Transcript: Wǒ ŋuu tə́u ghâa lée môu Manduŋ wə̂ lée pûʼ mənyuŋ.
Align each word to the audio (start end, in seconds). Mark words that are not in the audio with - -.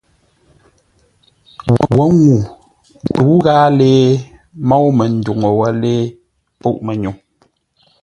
Wǒ 1.65 2.05
ŋuu 2.21 2.33
tə́u 3.13 3.33
ghâa 3.45 3.65
lée 3.79 3.95
môu 4.67 4.87
Manduŋ 4.97 5.39
wə̂ 5.59 5.69
lée 5.81 5.97
pûʼ 6.59 6.77
mənyuŋ. 6.85 7.15